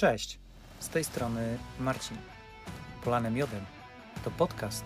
[0.00, 0.40] Cześć,
[0.78, 2.16] z tej strony Marcin.
[3.04, 3.64] Polanem Miodem
[4.24, 4.84] to podcast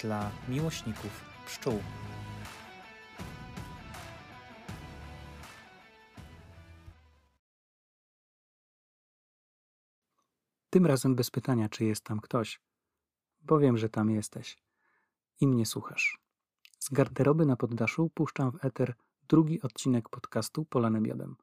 [0.00, 1.78] dla miłośników pszczół.
[10.70, 12.60] Tym razem bez pytania, czy jest tam ktoś,
[13.40, 14.58] bo wiem, że tam jesteś
[15.40, 16.18] i mnie słuchasz.
[16.78, 18.94] Z garderoby na poddaszu puszczam w eter
[19.28, 21.36] drugi odcinek podcastu Polanem Miodem.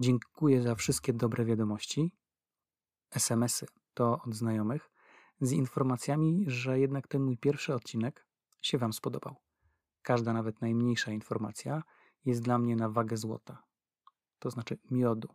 [0.00, 2.12] Dziękuję za wszystkie dobre wiadomości,
[3.14, 4.90] SMS-y to od znajomych,
[5.40, 8.26] z informacjami, że jednak ten mój pierwszy odcinek
[8.60, 9.36] się Wam spodobał.
[10.02, 11.82] Każda, nawet najmniejsza informacja
[12.24, 13.62] jest dla mnie na wagę złota,
[14.38, 15.28] to znaczy miodu.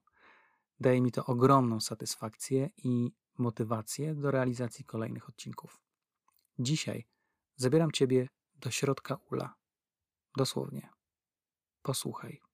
[0.80, 5.82] Daje mi to ogromną satysfakcję i motywację do realizacji kolejnych odcinków.
[6.60, 7.08] Dzisiaj
[7.56, 9.56] zabieram Ciebie do środka ula.
[10.38, 10.90] Dosłownie.
[11.82, 12.47] Posłuchaj.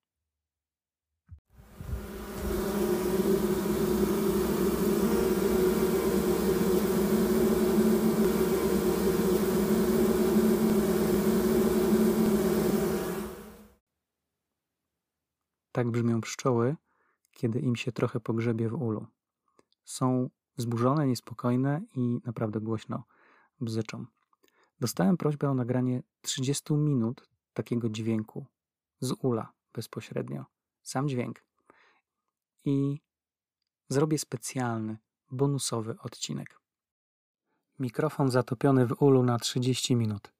[15.73, 16.75] Tak brzmią pszczoły,
[17.31, 19.07] kiedy im się trochę pogrzebie w ulu.
[19.85, 23.03] Są wzburzone, niespokojne i naprawdę głośno
[23.61, 24.05] bzyczą.
[24.79, 28.45] Dostałem prośbę o nagranie 30 minut takiego dźwięku
[28.99, 30.45] z ula bezpośrednio.
[30.83, 31.43] Sam dźwięk.
[32.65, 33.01] I
[33.89, 34.97] zrobię specjalny,
[35.31, 36.59] bonusowy odcinek.
[37.79, 40.33] Mikrofon zatopiony w ulu na 30 minut.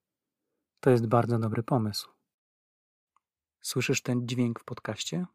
[0.80, 2.10] To jest bardzo dobry pomysł.
[3.64, 5.26] Słyszysz ten dźwięk w podcaście?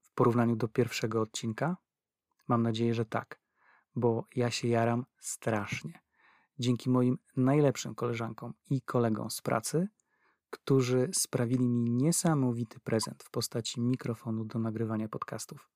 [0.00, 1.76] W porównaniu do pierwszego odcinka?
[2.48, 3.40] Mam nadzieję, że tak,
[3.94, 6.02] bo ja się jaram strasznie.
[6.58, 9.88] Dzięki moim najlepszym koleżankom i kolegom z pracy,
[10.50, 15.70] którzy sprawili mi niesamowity prezent w postaci mikrofonu do nagrywania podcastów.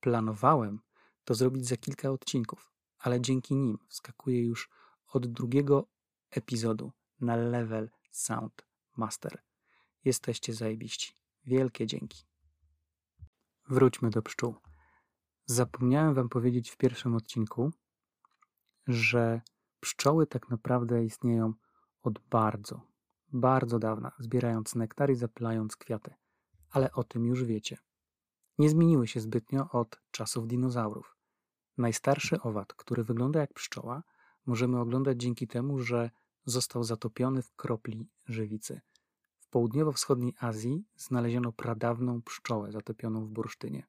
[0.00, 0.80] Planowałem
[1.24, 4.70] to zrobić za kilka odcinków, ale dzięki nim wskakuję już
[5.06, 5.86] od drugiego
[6.30, 9.51] epizodu na level Sound Master.
[10.04, 11.12] Jesteście zajebiści.
[11.44, 12.24] Wielkie dzięki.
[13.68, 14.54] Wróćmy do pszczół.
[15.44, 17.72] Zapomniałem Wam powiedzieć w pierwszym odcinku,
[18.86, 19.40] że
[19.80, 21.52] pszczoły tak naprawdę istnieją
[22.02, 22.80] od bardzo,
[23.32, 26.14] bardzo dawna, zbierając nektar i zapylając kwiaty.
[26.70, 27.78] Ale o tym już wiecie.
[28.58, 31.16] Nie zmieniły się zbytnio od czasów dinozaurów.
[31.78, 34.02] Najstarszy owad, który wygląda jak pszczoła,
[34.46, 36.10] możemy oglądać dzięki temu, że
[36.44, 38.80] został zatopiony w kropli żywicy–
[39.52, 43.86] południowo-wschodniej Azji znaleziono pradawną pszczołę zatopioną w bursztynie.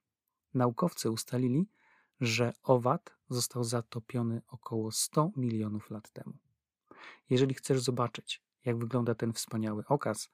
[0.53, 1.69] Naukowcy ustalili,
[2.21, 6.33] że owad został zatopiony około 100 milionów lat temu.
[7.29, 10.29] Jeżeli chcesz zobaczyć, jak wygląda ten wspaniały okaz,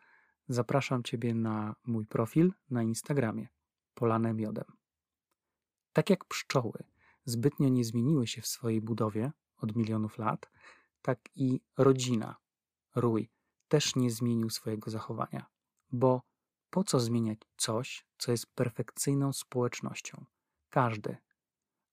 [0.47, 3.47] zapraszam Ciebie na mój profil na Instagramie
[3.93, 4.65] Polane Miodem.
[5.93, 6.83] Tak jak pszczoły
[7.25, 10.51] zbytnio nie zmieniły się w swojej budowie od milionów lat,
[11.01, 12.35] tak i rodzina,
[12.95, 13.29] rój,
[13.69, 15.45] też nie zmienił swojego zachowania.
[15.91, 16.21] Bo
[16.69, 20.25] po co zmieniać coś, co jest perfekcyjną społecznością?
[20.69, 21.17] Każdy,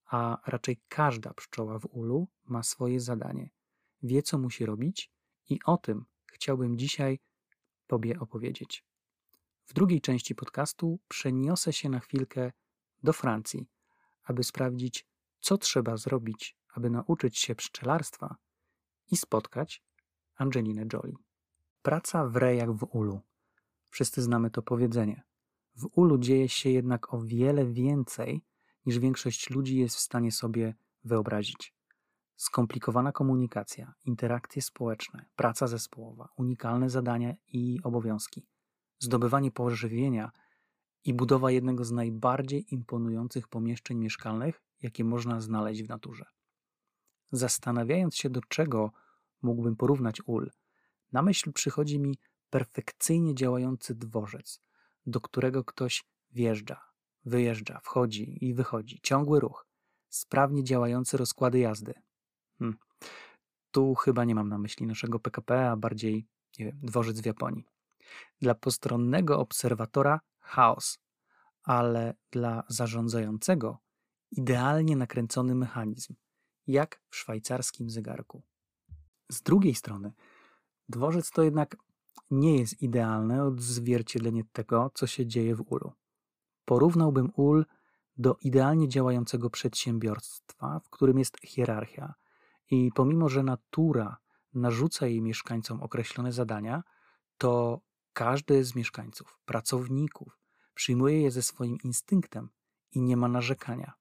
[0.07, 3.51] a raczej każda pszczoła w ulu ma swoje zadanie,
[4.03, 5.11] wie co musi robić
[5.49, 7.19] i o tym chciałbym dzisiaj
[7.87, 8.85] Tobie opowiedzieć.
[9.65, 12.53] W drugiej części podcastu przeniosę się na chwilkę
[13.03, 13.67] do Francji,
[14.23, 15.07] aby sprawdzić,
[15.41, 18.37] co trzeba zrobić, aby nauczyć się pszczelarstwa
[19.11, 19.83] i spotkać
[20.37, 21.17] Angelinę Jolie.
[21.87, 23.21] Praca wre jak w ulu.
[23.91, 25.23] Wszyscy znamy to powiedzenie.
[25.77, 28.45] W ulu dzieje się jednak o wiele więcej,
[28.87, 31.75] niż większość ludzi jest w stanie sobie wyobrazić.
[32.37, 38.47] Skomplikowana komunikacja, interakcje społeczne, praca zespołowa, unikalne zadania i obowiązki,
[38.99, 40.31] zdobywanie pożywienia
[41.05, 46.25] i budowa jednego z najbardziej imponujących pomieszczeń mieszkalnych, jakie można znaleźć w naturze.
[47.33, 48.93] Zastanawiając się, do czego
[49.43, 50.51] mógłbym porównać ul,
[51.13, 52.19] na myśl przychodzi mi
[52.51, 54.61] perfekcyjnie działający dworzec,
[55.07, 56.81] do którego ktoś wjeżdża,
[57.25, 59.67] wyjeżdża, wchodzi i wychodzi, ciągły ruch,
[60.09, 61.95] sprawnie działające rozkłady jazdy.
[62.59, 62.79] Hmm.
[63.71, 66.27] Tu chyba nie mam na myśli naszego PKP, a bardziej
[66.59, 67.65] nie wiem, dworzec w Japonii.
[68.41, 70.99] Dla postronnego obserwatora chaos,
[71.63, 73.79] ale dla zarządzającego
[74.31, 76.15] idealnie nakręcony mechanizm,
[76.67, 78.43] jak w szwajcarskim zegarku.
[79.29, 80.13] Z drugiej strony,
[80.89, 81.77] Dworzec to jednak
[82.31, 85.93] nie jest idealne odzwierciedlenie tego, co się dzieje w ulu.
[86.65, 87.67] Porównałbym ul
[88.17, 92.15] do idealnie działającego przedsiębiorstwa, w którym jest hierarchia
[92.71, 94.17] i pomimo, że natura
[94.55, 96.83] narzuca jej mieszkańcom określone zadania,
[97.39, 97.81] to
[98.13, 100.39] każdy z mieszkańców, pracowników,
[100.75, 102.49] przyjmuje je ze swoim instynktem
[102.93, 103.93] i nie ma narzekania.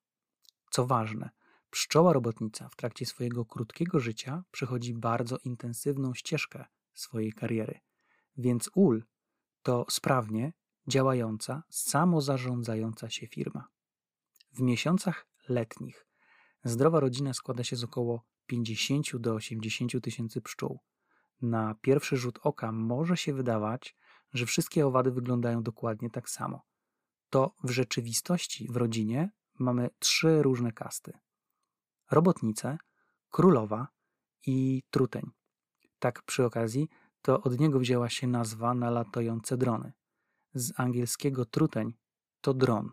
[0.70, 1.30] Co ważne,
[1.76, 7.80] pszczoła robotnica w trakcie swojego krótkiego życia przechodzi bardzo intensywną ścieżkę swojej kariery,
[8.38, 9.04] więc ul
[9.62, 10.54] to sprawnie
[10.88, 13.68] działająca, samozarządzająca się firma.
[14.54, 16.08] W miesiącach letnich
[16.64, 20.80] zdrowa rodzina składa się z około 50 do 80 tysięcy pszczół.
[21.42, 23.96] Na pierwszy rzut oka może się wydawać,
[24.34, 26.62] że wszystkie owady wyglądają dokładnie tak samo.
[27.30, 31.25] To w rzeczywistości w rodzinie mamy trzy różne kasty:
[32.12, 32.78] robotnice,
[33.30, 33.88] królowa
[34.46, 35.32] i truteń.
[36.00, 36.90] Tak przy okazji,
[37.22, 39.94] to od niego wzięła się nazwa na latające drony.
[40.54, 41.94] Z angielskiego truteń
[42.42, 42.92] to dron.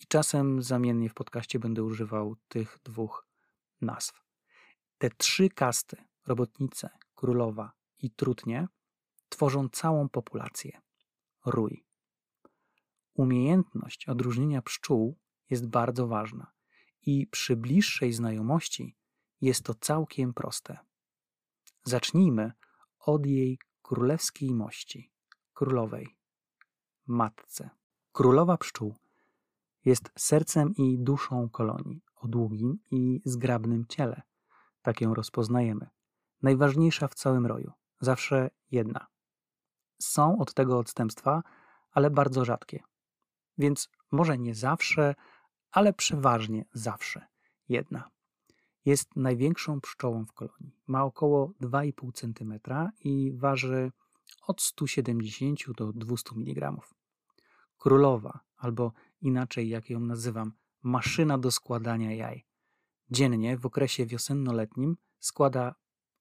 [0.00, 3.26] I czasem zamiennie w podcaście będę używał tych dwóch
[3.80, 4.22] nazw.
[4.98, 8.68] Te trzy kasty robotnice, królowa i trutnie
[9.28, 10.80] tworzą całą populację
[11.46, 11.86] rój.
[13.14, 15.18] Umiejętność odróżnienia pszczół
[15.50, 16.53] jest bardzo ważna
[17.06, 18.96] i przy bliższej znajomości
[19.40, 20.78] jest to całkiem proste.
[21.84, 22.52] Zacznijmy
[22.98, 25.10] od jej królewskiej mości,
[25.54, 26.16] królowej,
[27.06, 27.70] matce.
[28.12, 28.94] Królowa pszczół
[29.84, 34.22] jest sercem i duszą kolonii o długim i zgrabnym ciele.
[34.82, 35.86] Tak ją rozpoznajemy.
[36.42, 37.72] Najważniejsza w całym roju.
[38.00, 39.06] Zawsze jedna.
[39.98, 41.42] Są od tego odstępstwa,
[41.90, 42.82] ale bardzo rzadkie.
[43.58, 45.14] Więc może nie zawsze,
[45.74, 47.26] ale przeważnie zawsze
[47.68, 48.10] jedna.
[48.84, 50.76] Jest największą pszczołą w kolonii.
[50.86, 52.60] Ma około 2,5 cm
[53.00, 53.92] i waży
[54.46, 56.76] od 170 do 200 mg.
[57.78, 62.46] Królowa, albo inaczej jak ją nazywam, maszyna do składania jaj.
[63.10, 65.74] Dziennie w okresie wiosennoletnim składa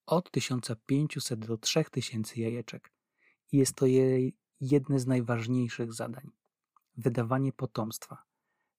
[0.06, 2.94] od 1500 do 3000 jajeczek
[3.52, 6.32] i jest to jej jedne z najważniejszych zadań
[6.98, 8.24] wydawanie potomstwa.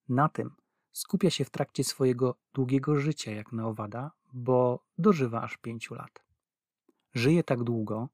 [0.08, 0.50] Na tym
[0.94, 6.24] skupia się w trakcie swojego długiego życia, jak na owada, bo dożywa aż pięciu lat.
[7.14, 8.08] Żyje tak długo,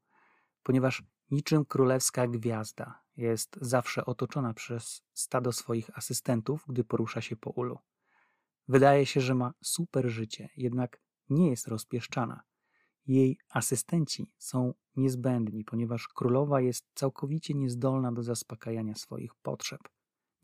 [0.63, 7.51] ponieważ niczym królewska gwiazda jest zawsze otoczona przez stado swoich asystentów, gdy porusza się po
[7.51, 7.79] ulu.
[8.69, 11.01] Wydaje się, że ma super życie, jednak
[11.31, 12.43] nie jest rozpieszczana.
[13.07, 19.81] Jej asystenci są niezbędni, ponieważ królowa jest całkowicie niezdolna do zaspokajania swoich potrzeb.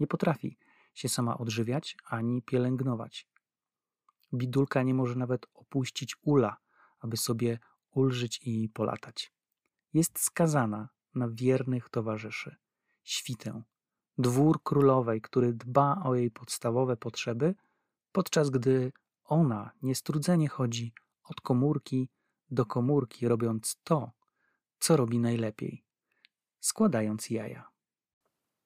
[0.00, 0.58] Nie potrafi
[0.96, 3.28] się sama odżywiać ani pielęgnować.
[4.34, 6.56] Bidulka nie może nawet opuścić ula,
[7.00, 7.58] aby sobie
[7.90, 9.32] ulżyć i polatać.
[9.94, 12.56] Jest skazana na wiernych towarzyszy,
[13.04, 13.62] świtę,
[14.18, 17.54] dwór królowej, który dba o jej podstawowe potrzeby,
[18.12, 18.92] podczas gdy
[19.24, 20.92] ona niestrudzenie chodzi
[21.24, 22.08] od komórki
[22.50, 24.10] do komórki, robiąc to,
[24.78, 25.86] co robi najlepiej
[26.66, 27.68] składając jaja.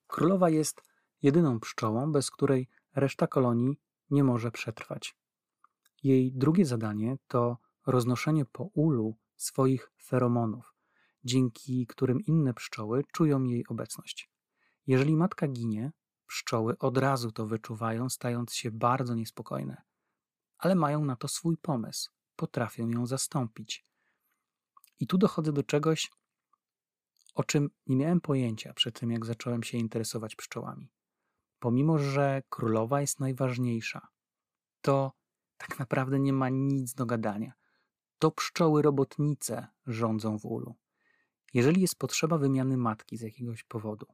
[0.07, 0.81] Królowa jest
[1.21, 3.79] jedyną pszczołą, bez której reszta kolonii
[4.09, 5.15] nie może przetrwać.
[6.03, 10.73] Jej drugie zadanie to roznoszenie po ulu swoich feromonów,
[11.23, 14.31] dzięki którym inne pszczoły czują jej obecność.
[14.87, 15.91] Jeżeli matka ginie,
[16.27, 19.81] pszczoły od razu to wyczuwają, stając się bardzo niespokojne,
[20.57, 23.85] ale mają na to swój pomysł, potrafią ją zastąpić.
[24.99, 26.11] I tu dochodzę do czegoś,
[27.35, 30.91] o czym nie miałem pojęcia przed tym, jak zacząłem się interesować pszczołami.
[31.61, 34.07] Pomimo, że królowa jest najważniejsza,
[34.81, 35.11] to
[35.57, 37.53] tak naprawdę nie ma nic do gadania.
[38.19, 40.75] To pszczoły robotnice rządzą w ulu.
[41.53, 44.05] Jeżeli jest potrzeba wymiany matki z jakiegoś powodu,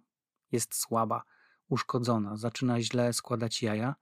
[0.52, 1.24] jest słaba,
[1.70, 3.96] uszkodzona, zaczyna źle składać jaja,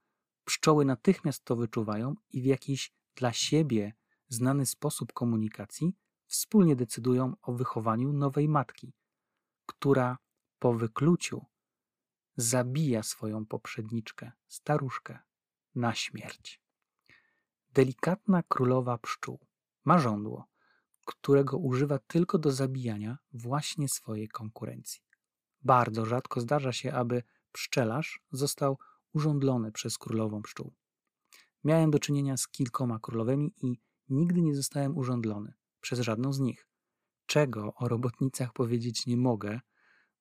[0.45, 3.93] pszczoły natychmiast to wyczuwają i w jakiś dla siebie
[4.27, 5.95] znany sposób komunikacji
[6.27, 8.93] wspólnie decydują o wychowaniu nowej matki,
[9.65, 10.17] która
[10.59, 11.45] po wykluciu
[12.37, 15.19] zabija swoją poprzedniczkę, staruszkę,
[15.75, 16.61] na śmierć.
[17.73, 19.39] Delikatna królowa pszczół
[19.85, 20.45] ma żądło,
[21.05, 25.01] którego używa tylko do zabijania właśnie swojej konkurencji.
[25.61, 28.77] Bardzo rzadko zdarza się, aby pszczelarz został
[29.13, 30.73] urządlony przez królową pszczół.
[31.63, 36.67] Miałem do czynienia z kilkoma królowymi i nigdy nie zostałem urządlony przez żadną z nich.
[37.25, 39.59] Czego o robotnicach powiedzieć nie mogę,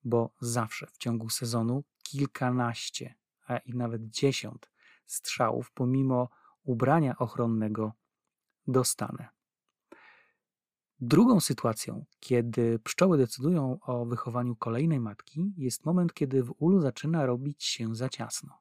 [0.04, 3.14] bo zawsze w ciągu sezonu kilkanaście,
[3.46, 4.70] a i nawet dziesiąt
[5.06, 6.28] strzałów, pomimo
[6.62, 7.92] ubrania ochronnego,
[8.66, 9.28] dostanę.
[11.00, 17.26] Drugą sytuacją, kiedy pszczoły decydują o wychowaniu kolejnej matki, jest moment, kiedy w ulu zaczyna
[17.26, 18.58] robić się za ciasno.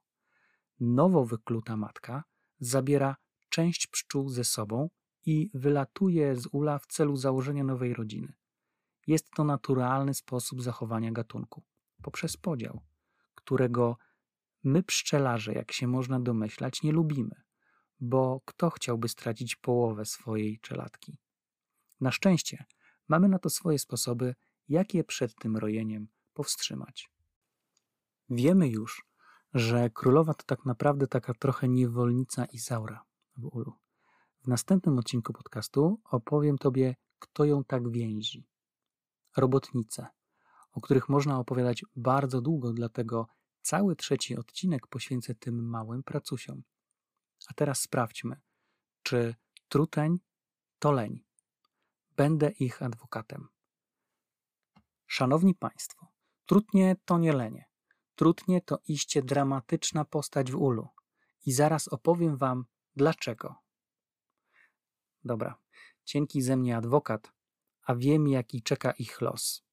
[0.80, 2.24] Nowo wykluta matka
[2.60, 3.16] zabiera
[3.50, 4.90] część pszczół ze sobą
[5.26, 8.34] i wylatuje z ula w celu założenia nowej rodziny.
[9.08, 11.64] Jest to naturalny sposób zachowania gatunku
[12.04, 12.82] poprzez podział,
[13.44, 13.98] którego
[14.64, 17.36] my pszczelarze, jak się można domyślać, nie lubimy,
[18.00, 21.18] bo kto chciałby stracić połowę swojej czelatki?
[22.02, 22.66] Na szczęście
[23.08, 24.36] mamy na to swoje sposoby,
[24.70, 27.12] jak je przed tym rojeniem powstrzymać.
[28.30, 29.06] Wiemy już,
[29.54, 33.04] że królowa to tak naprawdę taka trochę niewolnica Izaura
[33.38, 33.74] w ulu.
[34.44, 38.48] W następnym odcinku podcastu opowiem Tobie, kto ją tak więzi.
[39.38, 40.08] Robotnice,
[40.74, 43.28] o których można opowiadać bardzo długo, dlatego
[43.62, 46.64] cały trzeci odcinek poświęcę tym małym pracusiom.
[47.48, 48.42] A teraz sprawdźmy,
[49.04, 49.36] czy
[49.70, 50.20] truteń
[50.80, 51.24] to leń.
[52.16, 53.48] Będę ich adwokatem.
[55.08, 56.08] Szanowni Państwo,
[56.46, 57.66] trutnie to nie lenie.
[58.16, 60.90] Trutnie to iście dramatyczna postać w ulu.
[61.46, 62.66] I zaraz opowiem Wam
[62.96, 63.56] dlaczego.
[65.24, 65.56] Dobra,
[66.04, 67.32] cienki ze mnie adwokat,
[67.84, 69.64] a wiem jaki czeka ich los.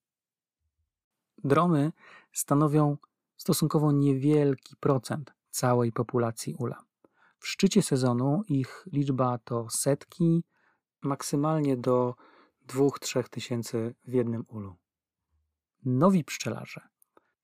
[1.45, 1.93] Drony
[2.33, 2.97] stanowią
[3.37, 6.85] stosunkowo niewielki procent całej populacji ula.
[7.39, 10.45] W szczycie sezonu ich liczba to setki,
[11.03, 12.15] maksymalnie do
[12.69, 14.77] 2-3 tysięcy w jednym ulu.
[15.85, 16.81] Nowi pszczelarze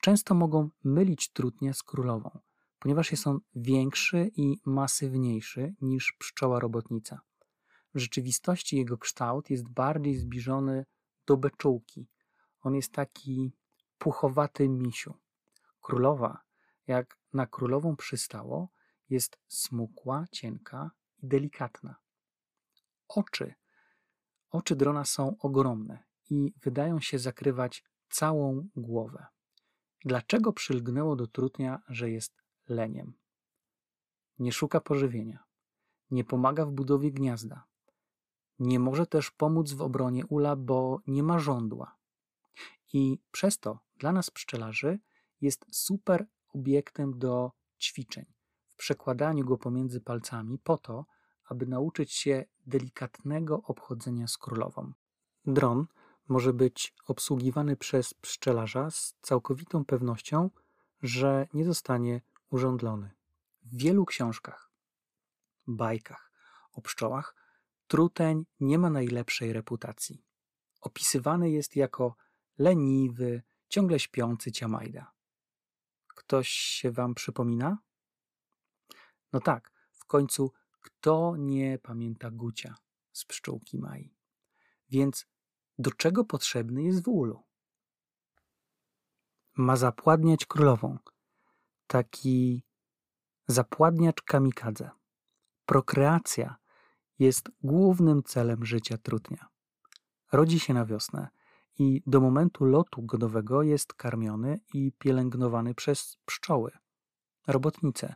[0.06, 2.38] często mogą mylić trutnię z królową,
[2.78, 7.20] ponieważ jest on większy i masywniejszy niż pszczoła robotnica.
[7.94, 10.84] W rzeczywistości jego kształt jest bardziej zbliżony
[11.26, 12.08] do beczułki.
[12.62, 13.52] On jest taki
[13.98, 15.14] puchowaty misiu.
[15.80, 16.40] Królowa,
[16.86, 18.68] jak na królową przystało,
[19.10, 21.96] jest smukła, cienka i delikatna.
[23.08, 23.54] Oczy.
[24.50, 29.26] Oczy drona są ogromne i wydają się zakrywać całą głowę.
[30.04, 33.14] Dlaczego przylgnęło do trutnia, że jest leniem?
[34.38, 35.44] Nie szuka pożywienia,
[36.10, 37.64] nie pomaga w budowie gniazda,
[38.58, 41.96] nie może też pomóc w obronie ula, bo nie ma żądła.
[42.92, 44.98] I przez to dla nas pszczelarzy
[45.40, 48.24] jest super obiektem do ćwiczeń
[48.76, 51.06] w przekładaniu go pomiędzy palcami po to,
[51.44, 54.92] aby nauczyć się delikatnego obchodzenia z królową.
[55.46, 55.86] Dron
[56.28, 60.50] może być obsługiwany przez pszczelarza z całkowitą pewnością,
[61.02, 63.10] że nie zostanie urządlony.
[63.62, 64.70] W wielu książkach,
[65.66, 66.32] bajkach
[66.72, 67.34] o pszczołach
[67.86, 70.24] truteń nie ma najlepszej reputacji.
[70.80, 72.16] Opisywany jest jako
[72.58, 75.12] leniwy, ciągle śpiący ciamajda.
[76.06, 77.78] Ktoś się wam przypomina?
[79.32, 82.74] No tak, w końcu kto nie pamięta Gucia
[83.12, 84.14] z pszczółki Mai?
[84.88, 85.26] Więc
[85.78, 87.42] do czego potrzebny jest wólu?
[89.56, 90.98] Ma zapładniać królową.
[91.86, 92.64] Taki
[93.46, 94.90] zapładniacz kamikadze.
[95.66, 96.56] Prokreacja
[97.18, 99.48] jest głównym celem życia trutnia.
[100.32, 101.28] Rodzi się na wiosnę
[101.78, 106.70] i do momentu lotu godowego jest karmiony i pielęgnowany przez pszczoły,
[107.46, 108.14] robotnice.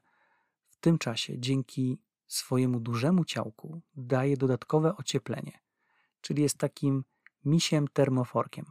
[0.68, 5.60] W tym czasie dzięki swojemu dużemu ciałku daje dodatkowe ocieplenie,
[6.20, 7.04] czyli jest takim
[7.44, 8.66] misiem termoforkiem.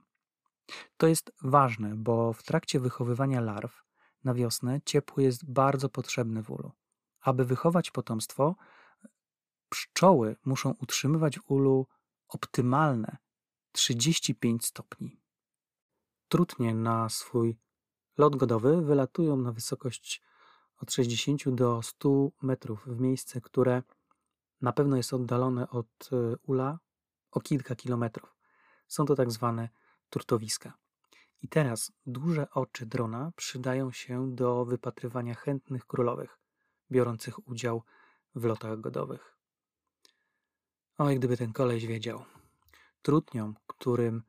[0.98, 3.84] To jest ważne, bo w trakcie wychowywania larw
[4.24, 6.72] na wiosnę ciepło jest bardzo potrzebne w ulu.
[7.22, 8.56] Aby wychować potomstwo,
[9.70, 11.88] pszczoły muszą utrzymywać w ulu
[12.28, 13.18] optymalne
[13.80, 15.22] 35 stopni.
[16.28, 17.58] Trutnie na swój
[18.18, 20.22] lot godowy wylatują na wysokość
[20.82, 23.84] od 60 do 100 metrów w miejsce, które
[24.62, 26.80] na pewno jest oddalone od e, ula
[27.32, 28.36] o kilka kilometrów.
[28.88, 29.70] Są to tak zwane
[30.10, 30.74] turtowiska.
[31.42, 36.40] I teraz duże oczy drona przydają się do wypatrywania chętnych królowych,
[36.92, 37.84] biorących udział
[38.36, 39.38] w lotach godowych.
[40.98, 42.39] Oj, gdyby ten koleś wiedział.
[43.02, 44.24] Trutniom, którym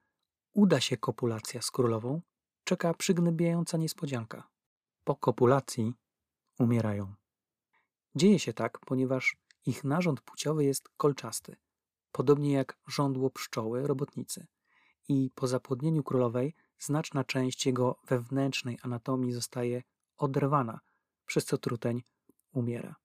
[0.53, 2.21] uda się kopulacja z królową,
[2.65, 4.49] czeka przygnębiająca niespodzianka.
[5.05, 5.95] Po kopulacji
[6.59, 7.15] umierają.
[8.15, 9.37] Dzieje się tak, ponieważ
[9.67, 11.57] ich narząd płciowy jest kolczasty,
[12.13, 14.47] podobnie jak żądło pszczoły robotnicy.
[15.09, 19.83] I po zapłodnieniu królowej znaczna część jego wewnętrznej anatomii zostaje
[20.17, 20.81] oderwana,
[21.27, 22.03] przez co truteń
[22.53, 22.97] umiera.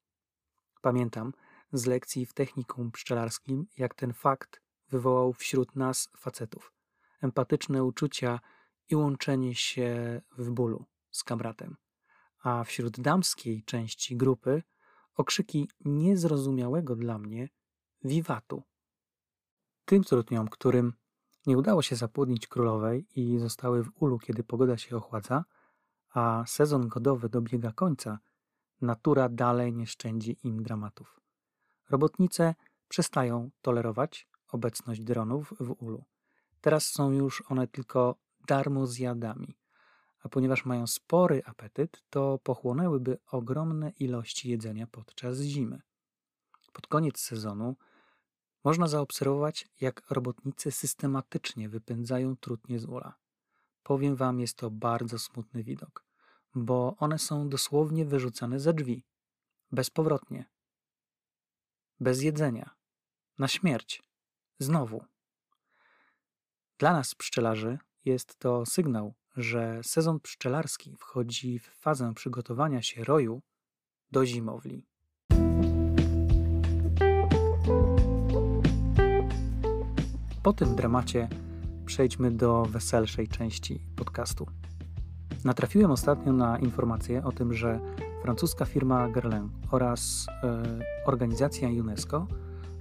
[0.82, 1.32] Pamiętam
[1.72, 6.76] z lekcji w technikum pszczelarskim, jak ten fakt wywołał wśród nas facetów
[7.20, 8.40] empatyczne uczucia
[8.88, 11.76] i łączenie się w bólu z kamratem,
[12.42, 14.62] a wśród damskiej części grupy
[15.14, 17.48] okrzyki niezrozumiałego dla mnie
[18.04, 18.62] wiwatu.
[19.84, 20.92] Tym trudniom, którym
[21.46, 25.44] nie udało się zapłodnić królowej i zostały w ulu, kiedy pogoda się ochładza,
[26.10, 28.18] a sezon godowy dobiega końca,
[28.80, 31.20] natura dalej nie szczędzi im dramatów.
[31.90, 32.54] Robotnice
[32.88, 36.04] przestają tolerować obecność dronów w ulu.
[36.60, 39.58] Teraz są już one tylko darmozjadami,
[40.22, 45.80] a ponieważ mają spory apetyt, to pochłonęłyby ogromne ilości jedzenia podczas zimy.
[46.72, 47.76] Pod koniec sezonu
[48.64, 53.14] można zaobserwować, jak robotnicy systematycznie wypędzają trutnie z ula.
[53.82, 56.04] Powiem wam, jest to bardzo smutny widok,
[56.54, 59.04] bo one są dosłownie wyrzucane za drzwi,
[59.72, 60.44] bezpowrotnie,
[62.00, 62.70] bez jedzenia,
[63.38, 64.02] na śmierć,
[64.58, 65.04] znowu.
[66.78, 73.42] Dla nas, pszczelarzy, jest to sygnał, że sezon pszczelarski wchodzi w fazę przygotowania się roju
[74.10, 74.86] do zimowli.
[80.42, 81.28] Po tym dramacie
[81.86, 84.46] przejdźmy do weselszej części podcastu.
[85.44, 87.80] Natrafiłem ostatnio na informację o tym, że
[88.22, 90.62] francuska firma Guerlain oraz e,
[91.06, 92.26] organizacja UNESCO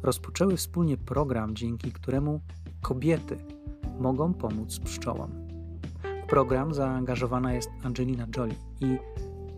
[0.04, 2.42] rozpoczęły wspólnie program, dzięki któremu
[2.82, 3.38] kobiety
[4.00, 5.32] mogą pomóc pszczołom.
[6.24, 8.98] W program zaangażowana jest Angelina Jolie i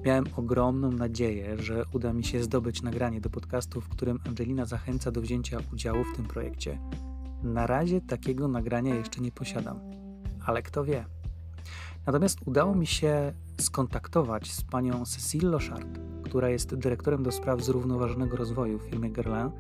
[0.06, 5.12] miałem ogromną nadzieję, że uda mi się zdobyć nagranie do podcastu, w którym Angelina zachęca
[5.12, 6.80] do wzięcia udziału w tym projekcie.
[7.44, 9.80] Na razie takiego nagrania jeszcze nie posiadam,
[10.46, 11.06] ale kto wie.
[12.06, 18.38] Natomiast udało mi się skontaktować z panią Cecile Lochard, która jest dyrektorem do spraw zrównoważonego
[18.38, 19.52] rozwoju w firmie Guerlain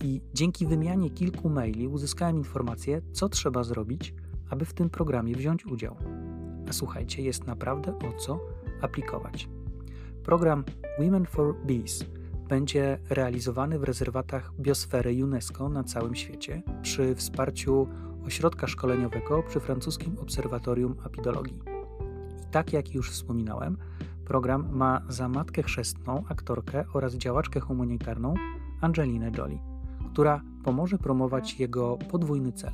[0.00, 4.14] i dzięki wymianie kilku maili uzyskałem informację, co trzeba zrobić,
[4.50, 5.96] aby w tym programie wziąć udział.
[6.68, 8.40] A słuchajcie, jest naprawdę o co
[8.80, 9.48] aplikować.
[10.24, 10.64] Program
[10.98, 12.04] Women for Bees
[12.48, 17.88] będzie realizowany w rezerwatach biosfery UNESCO na całym świecie przy wsparciu
[18.26, 21.58] ośrodka szkoleniowego przy francuskim Obserwatorium Apidologii.
[22.42, 23.76] I tak jak już wspominałem,
[24.24, 28.34] program ma za matkę chrzestną aktorkę oraz działaczkę humanitarną
[28.80, 29.71] Angelinę Jolie,
[30.12, 32.72] która pomoże promować jego podwójny cel.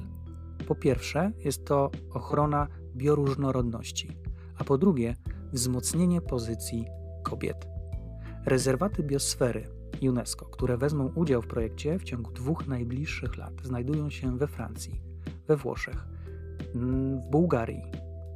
[0.66, 2.66] Po pierwsze, jest to ochrona
[2.97, 4.16] bioróżnorodności,
[4.59, 5.16] a po drugie,
[5.52, 6.87] wzmocnienie pozycji
[7.23, 7.68] kobiet.
[8.47, 9.64] Rezerwaty biosfery
[10.02, 15.01] UNESCO, które wezmą udział w projekcie w ciągu dwóch najbliższych lat, znajdują się we Francji,
[15.48, 16.07] we Włoszech,
[16.74, 17.83] w Bułgarii,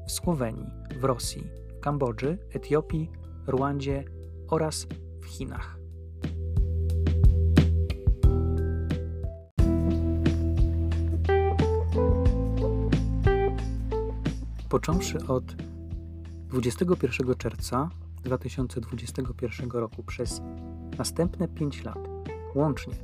[0.07, 3.11] w Słowenii, w Rosji, w Kambodży, Etiopii,
[3.49, 4.05] Rwandzie
[4.49, 4.87] oraz
[5.21, 5.82] w Chinach.
[14.73, 15.55] Począwszy od
[16.49, 17.91] 21 czerwca
[18.23, 20.43] 2021 roku przez
[20.99, 21.99] następne 5 lat
[22.55, 22.95] łącznie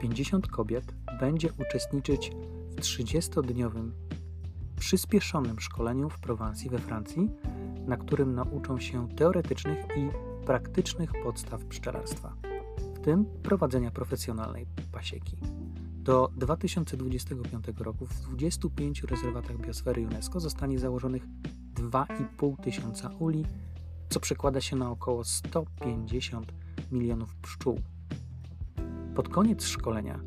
[0.00, 0.84] 50 kobiet
[1.20, 2.30] będzie uczestniczyć
[2.70, 3.90] w 30-dniowym
[4.80, 7.30] przyspieszonym szkoleniu w Prowansji we Francji,
[7.86, 10.08] na którym nauczą się teoretycznych i
[10.46, 12.36] praktycznych podstaw pszczelarstwa,
[12.94, 15.36] w tym prowadzenia profesjonalnej pasieki.
[16.04, 21.22] Do 2025 roku w 25 rezerwatach biosfery UNESCO zostanie założonych
[21.74, 23.44] 2,5 tysiąca uli
[24.08, 26.52] co przekłada się na około 150
[26.92, 27.80] milionów pszczół.
[29.14, 30.20] Pod koniec szkolenia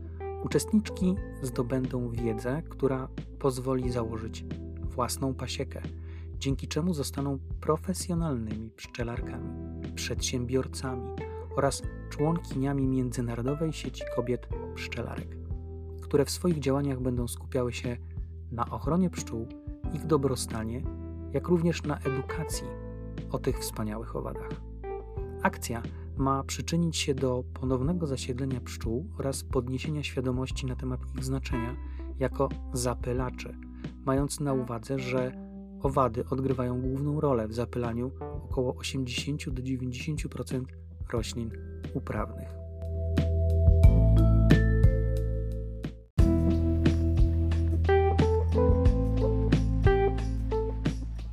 [0.44, 3.08] uczestniczki zdobędą wiedzę, która
[3.40, 4.46] pozwoli założyć
[4.82, 5.82] własną pasiekę,
[6.40, 9.50] dzięki czemu zostaną profesjonalnymi pszczelarkami,
[9.96, 11.10] przedsiębiorcami
[11.56, 15.47] oraz członkiniami Międzynarodowej Sieci Kobiet Pszczelarek,
[16.08, 17.98] które w swoich działaniach będą skupiały się
[18.52, 19.48] na ochronie pszczół,
[19.94, 20.82] ich dobrostanie,
[21.34, 22.68] jak również na edukacji
[23.32, 24.50] o tych wspaniałych owadach.
[25.42, 25.82] Akcja
[26.18, 31.76] ma przyczynić się do ponownego zasiedlenia pszczół oraz podniesienia świadomości na temat ich znaczenia
[32.20, 33.58] jako zapylaczy,
[34.06, 35.32] mając na uwadze, że
[35.82, 38.12] owady odgrywają główną rolę w zapylaniu
[38.50, 40.64] około 80 do 90%
[41.12, 41.52] roślin
[41.94, 42.57] uprawnych.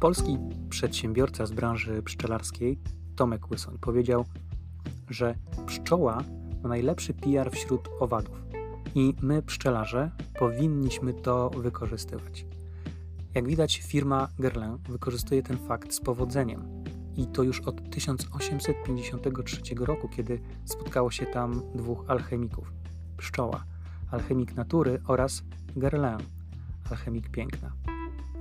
[0.05, 0.39] Polski
[0.71, 2.79] przedsiębiorca z branży pszczelarskiej,
[3.17, 4.25] Tomek Łysoń, powiedział,
[5.11, 5.35] że
[5.67, 6.25] pszczoła
[6.63, 8.43] ma najlepszy PR wśród owadów
[8.95, 12.47] i my, pszczelarze, powinniśmy to wykorzystywać.
[13.35, 16.85] Jak widać, firma Guerlain wykorzystuje ten fakt z powodzeniem
[17.17, 22.73] i to już od 1853 roku, kiedy spotkało się tam dwóch alchemików:
[23.17, 23.65] pszczoła,
[24.11, 25.43] alchemik natury oraz
[25.77, 26.19] Guerlain,
[26.91, 27.94] alchemik piękna.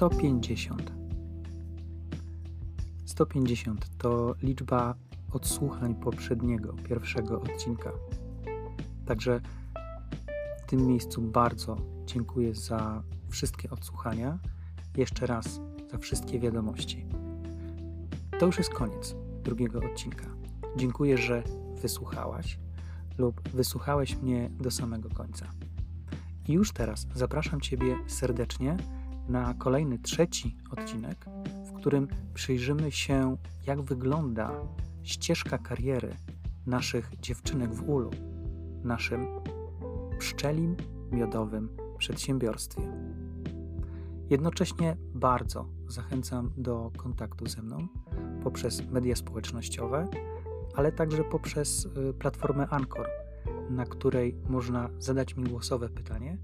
[0.01, 0.91] Sto pięćdziesiąt.
[3.05, 4.95] Sto pięćdziesiąt to liczba
[5.31, 7.91] odsłuchań poprzedniego, pierwszego odcinka.
[9.05, 9.41] Także
[10.63, 14.39] w tym miejscu bardzo dziękuję za wszystkie odsłuchania.
[14.97, 15.61] Jeszcze raz
[15.91, 17.05] za wszystkie wiadomości.
[18.39, 20.25] To już jest koniec drugiego odcinka.
[20.77, 21.43] Dziękuję, że
[21.81, 22.59] wysłuchałaś
[23.17, 25.47] lub wysłuchałeś mnie do samego końca.
[26.47, 28.77] I już teraz zapraszam Ciebie serdecznie
[29.27, 31.25] na kolejny trzeci odcinek,
[31.65, 34.51] w którym przyjrzymy się, jak wygląda
[35.03, 36.13] ścieżka kariery
[36.65, 38.11] naszych dziewczynek w ulu,
[38.83, 39.27] naszym
[40.19, 40.75] pszczelim
[41.11, 42.81] miodowym przedsiębiorstwie.
[44.29, 47.87] Jednocześnie bardzo zachęcam do kontaktu ze mną
[48.43, 50.07] poprzez media społecznościowe,
[50.75, 53.07] ale także poprzez y, platformę Anchor,
[53.69, 56.37] na której można zadać mi głosowe pytanie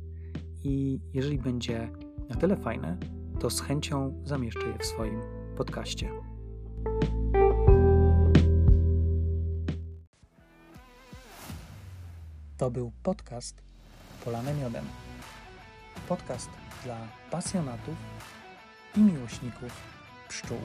[0.63, 1.91] i jeżeli będzie
[2.29, 2.97] na tyle fajne,
[3.39, 5.21] to z chęcią zamieszczę je w swoim
[5.57, 6.09] podcaście.
[12.57, 13.61] To był podcast
[14.25, 14.85] Polane Miodem.
[16.07, 16.49] Podcast
[16.83, 16.97] dla
[17.31, 17.95] pasjonatów
[18.95, 19.71] i miłośników
[20.29, 20.57] pszczół.